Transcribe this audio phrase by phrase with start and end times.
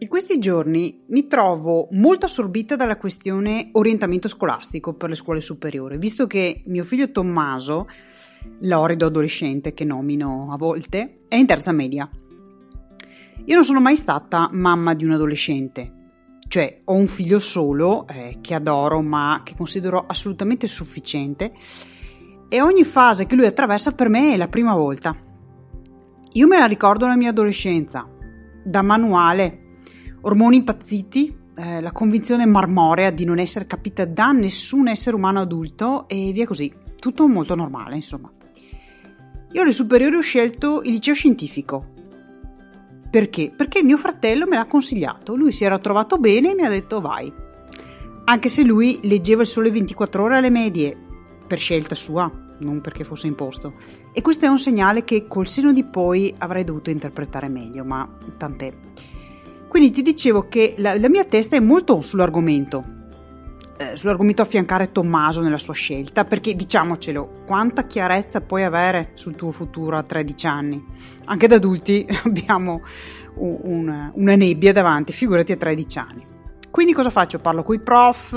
[0.00, 5.98] In questi giorni mi trovo molto assorbita dalla questione orientamento scolastico per le scuole superiori,
[5.98, 7.88] visto che mio figlio Tommaso,
[8.60, 12.08] l'orido adolescente che nomino a volte, è in terza media.
[13.44, 15.92] Io non sono mai stata mamma di un adolescente,
[16.46, 21.52] cioè ho un figlio solo eh, che adoro ma che considero assolutamente sufficiente
[22.48, 25.16] e ogni fase che lui attraversa per me è la prima volta.
[26.34, 28.08] Io me la ricordo la mia adolescenza,
[28.62, 29.62] da manuale,
[30.28, 36.06] ormoni impazziti, eh, la convinzione marmorea di non essere capita da nessun essere umano adulto
[36.06, 38.30] e via così, tutto molto normale insomma.
[39.52, 41.94] Io alle superiori ho scelto il liceo scientifico.
[43.10, 43.50] Perché?
[43.56, 47.00] Perché mio fratello me l'ha consigliato, lui si era trovato bene e mi ha detto
[47.00, 47.32] vai.
[48.24, 50.94] Anche se lui leggeva il sole 24 ore alle medie,
[51.46, 53.72] per scelta sua, non perché fosse imposto.
[54.12, 58.06] E questo è un segnale che col seno di poi avrei dovuto interpretare meglio, ma
[58.36, 58.70] tant'è.
[59.78, 62.84] Quindi ti dicevo che la, la mia testa è molto sull'argomento,
[63.78, 69.52] eh, sull'argomento affiancare Tommaso nella sua scelta, perché diciamocelo, quanta chiarezza puoi avere sul tuo
[69.52, 70.84] futuro a 13 anni?
[71.26, 72.82] Anche da adulti abbiamo
[73.36, 76.26] un, un, una nebbia davanti, figurati a 13 anni.
[76.72, 77.38] Quindi cosa faccio?
[77.38, 78.32] Parlo con i prof,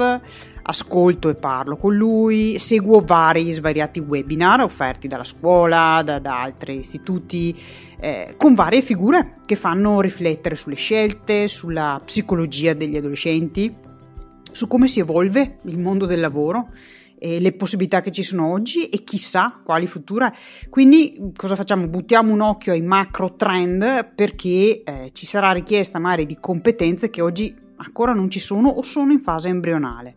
[0.71, 6.77] ascolto e parlo con lui, seguo vari svariati webinar offerti dalla scuola, da, da altri
[6.77, 7.55] istituti,
[7.99, 13.73] eh, con varie figure che fanno riflettere sulle scelte, sulla psicologia degli adolescenti,
[14.51, 16.69] su come si evolve il mondo del lavoro
[17.23, 20.33] e le possibilità che ci sono oggi e chissà quali future.
[20.69, 21.87] Quindi cosa facciamo?
[21.87, 27.21] Buttiamo un occhio ai macro trend perché eh, ci sarà richiesta magari di competenze che
[27.21, 30.15] oggi ancora non ci sono o sono in fase embrionale.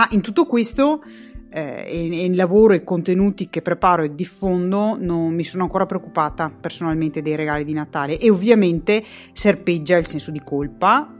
[0.00, 1.02] Ah, in tutto questo
[1.50, 6.50] eh, e, il lavoro e contenuti che preparo e diffondo non mi sono ancora preoccupata
[6.50, 11.12] personalmente dei regali di Natale e ovviamente serpeggia il senso di colpa,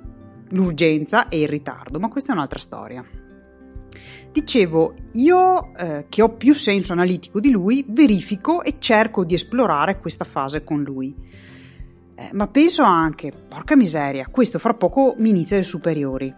[0.51, 3.05] l'urgenza e il ritardo, ma questa è un'altra storia.
[4.31, 9.99] Dicevo, io eh, che ho più senso analitico di lui, verifico e cerco di esplorare
[9.99, 11.13] questa fase con lui.
[12.15, 16.33] Eh, ma penso anche, porca miseria, questo fra poco mi inizia le superiori.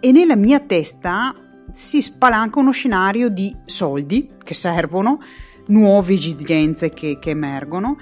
[0.00, 5.18] E nella mia testa si spalanca uno scenario di soldi che servono,
[5.66, 7.96] nuove esigenze che, che emergono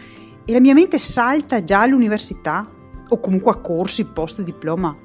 [0.45, 2.69] e la mia mente salta già all'università
[3.09, 4.97] o comunque a corsi post diploma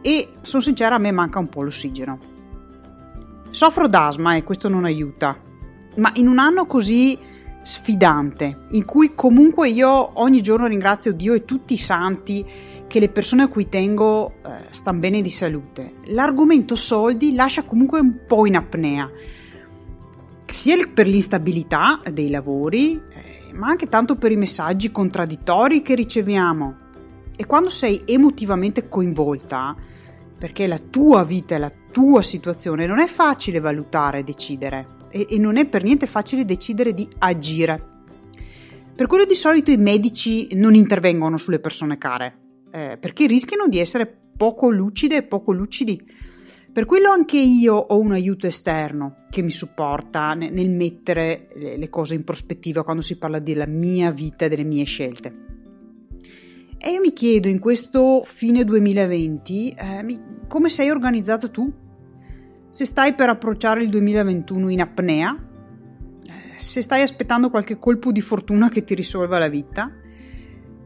[0.00, 2.34] e sono sincera a me manca un po' l'ossigeno.
[3.50, 5.36] Soffro d'asma e questo non aiuta,
[5.96, 7.18] ma in un anno così
[7.66, 12.46] sfidante, in cui comunque io ogni giorno ringrazio Dio e tutti i santi
[12.86, 15.94] che le persone a cui tengo eh, stanno bene di salute.
[16.04, 19.10] L'argomento soldi lascia comunque un po' in apnea,
[20.46, 26.76] sia per l'instabilità dei lavori, eh, ma anche tanto per i messaggi contraddittori che riceviamo.
[27.36, 29.74] E quando sei emotivamente coinvolta,
[30.38, 35.26] perché la tua vita è la tua situazione, non è facile valutare e decidere e,
[35.30, 37.94] e non è per niente facile decidere di agire.
[38.94, 42.38] Per quello di solito i medici non intervengono sulle persone care,
[42.70, 44.06] eh, perché rischiano di essere
[44.36, 46.00] poco lucide e poco lucidi.
[46.72, 51.76] Per quello anche io ho un aiuto esterno che mi supporta nel, nel mettere le,
[51.76, 55.44] le cose in prospettiva quando si parla della mia vita e delle mie scelte.
[56.78, 61.72] E io mi chiedo in questo fine 2020 eh, come sei organizzato tu?
[62.76, 68.20] Se stai per approcciare il 2021 in apnea, eh, se stai aspettando qualche colpo di
[68.20, 69.90] fortuna che ti risolva la vita,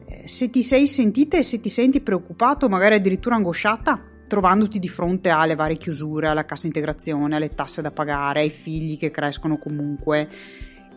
[0.07, 4.87] eh, se ti sei sentita e se ti senti preoccupato, magari addirittura angosciata, trovandoti di
[4.87, 9.59] fronte alle varie chiusure, alla cassa integrazione, alle tasse da pagare, ai figli che crescono
[9.59, 10.29] comunque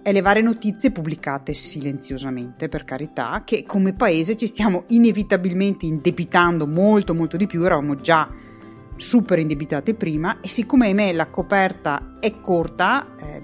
[0.04, 6.68] e le varie notizie pubblicate silenziosamente, per carità, che come paese ci stiamo inevitabilmente indebitando
[6.68, 8.52] molto molto di più, eravamo già
[8.96, 13.42] super indebitate prima e siccome ahimè la coperta è corta, eh,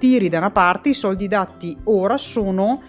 [0.00, 2.82] tiri da una parte, i soldi dati ora sono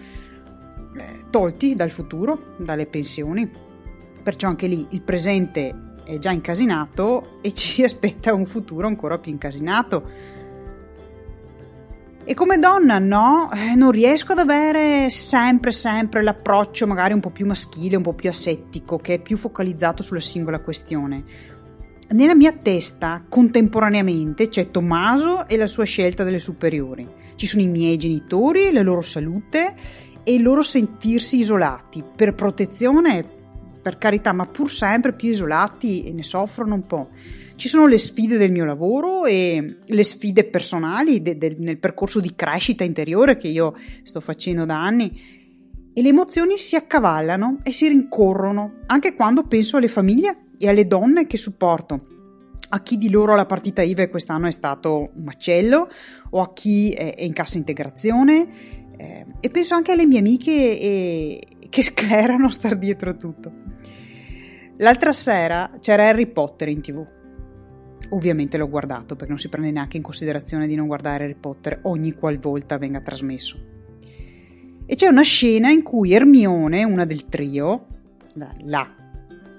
[0.96, 3.48] eh, tolti dal futuro, dalle pensioni,
[4.22, 9.18] perciò anche lì il presente è già incasinato e ci si aspetta un futuro ancora
[9.18, 10.30] più incasinato.
[12.24, 17.30] E come donna, no, eh, non riesco ad avere sempre, sempre l'approccio magari un po'
[17.30, 21.24] più maschile, un po' più asettico, che è più focalizzato sulla singola questione
[22.12, 27.08] nella mia testa contemporaneamente c'è Tommaso e la sua scelta delle superiori.
[27.34, 29.74] Ci sono i miei genitori, la loro salute
[30.22, 33.24] e il loro sentirsi isolati per protezione,
[33.82, 37.08] per carità, ma pur sempre più isolati e ne soffrono un po'.
[37.56, 42.20] Ci sono le sfide del mio lavoro e le sfide personali de- de- nel percorso
[42.20, 45.40] di crescita interiore che io sto facendo da anni
[45.94, 50.86] e le emozioni si accavallano e si rincorrono, anche quando penso alle famiglie e alle
[50.86, 52.06] donne che supporto.
[52.68, 55.88] A chi di loro la partita IVA quest'anno è stato un macello
[56.30, 61.46] o a chi è in cassa integrazione eh, e penso anche alle mie amiche e,
[61.68, 63.52] che sclerano star dietro tutto.
[64.78, 67.06] L'altra sera c'era Harry Potter in tv.
[68.10, 71.80] Ovviamente l'ho guardato perché non si prende neanche in considerazione di non guardare Harry Potter
[71.82, 73.58] ogni qualvolta venga trasmesso.
[74.84, 77.86] E c'è una scena in cui Ermione, una del trio,
[78.64, 79.01] la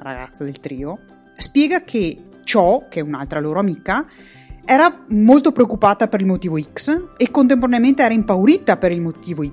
[0.04, 1.00] ragazza del trio,
[1.38, 4.06] spiega che Cho, che è un'altra loro amica,
[4.66, 9.52] era molto preoccupata per il motivo X e contemporaneamente era impaurita per il motivo Y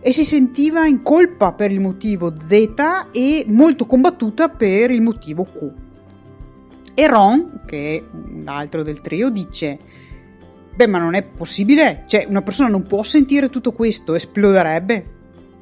[0.00, 2.74] e si sentiva in colpa per il motivo Z
[3.12, 5.72] e molto combattuta per il motivo Q.
[6.94, 9.78] E Ron, che è un altro del trio, dice
[10.76, 15.14] Beh, ma non è possibile, cioè una persona non può sentire tutto questo, esploderebbe.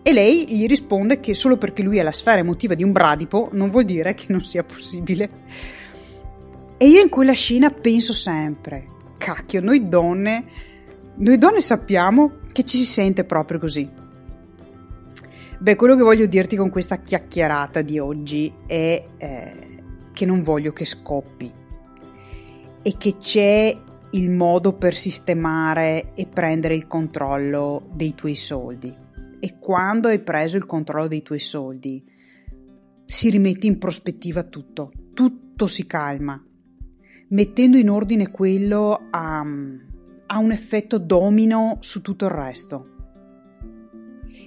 [0.07, 3.49] E lei gli risponde che solo perché lui è la sfera emotiva di un bradipo
[3.53, 5.31] non vuol dire che non sia possibile.
[6.77, 8.87] E io in quella scena penso sempre,
[9.17, 10.45] cacchio, noi donne,
[11.15, 13.89] noi donne sappiamo che ci si sente proprio così.
[15.59, 19.69] Beh, quello che voglio dirti con questa chiacchierata di oggi è eh,
[20.13, 21.51] che non voglio che scoppi
[22.83, 23.75] e che c'è
[24.11, 29.04] il modo per sistemare e prendere il controllo dei tuoi soldi.
[29.45, 32.03] E quando hai preso il controllo dei tuoi soldi,
[33.05, 36.43] si rimette in prospettiva tutto, tutto si calma.
[37.29, 42.89] Mettendo in ordine quello ha, ha un effetto domino su tutto il resto.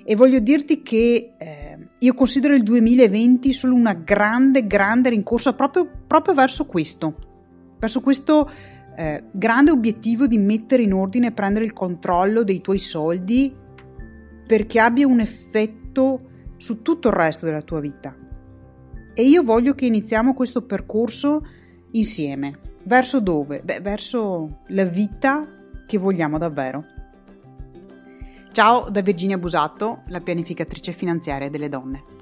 [0.04, 5.88] E voglio dirti che eh, io considero il 2020 solo una grande, grande rincorsa proprio,
[6.08, 8.50] proprio verso questo, verso questo
[8.96, 13.66] eh, grande obiettivo di mettere in ordine e prendere il controllo dei tuoi soldi
[14.48, 16.22] perché abbia un effetto
[16.58, 18.16] su tutto il resto della tua vita.
[19.14, 21.46] E io voglio che iniziamo questo percorso
[21.92, 22.60] insieme.
[22.84, 23.62] Verso dove?
[23.64, 25.46] Beh, verso la vita
[25.86, 26.86] che vogliamo davvero.
[28.52, 32.17] Ciao da Virginia Busato, la pianificatrice finanziaria delle donne.